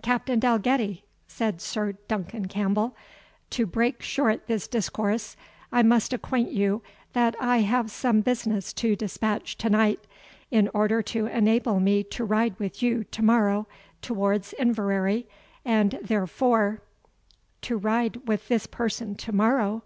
[0.00, 2.94] "Captain Dalgetty," said Sir Duncan Campbell,
[3.50, 5.36] "to break short this discourse,
[5.72, 9.98] I must acquaint you, that I have some business to dispatch to night,
[10.52, 13.66] in order to enable me to ride with you to morrow
[14.02, 15.26] towards Inverary;
[15.64, 16.82] and therefore"
[17.62, 19.82] "To ride with this person to morrow!"